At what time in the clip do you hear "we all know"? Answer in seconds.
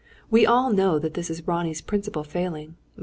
0.31-0.97